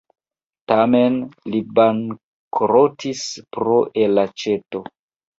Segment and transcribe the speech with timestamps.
[0.69, 1.17] Tamen
[1.55, 3.21] li bankrotis
[3.57, 3.75] pro
[4.07, 4.83] elaĉeto.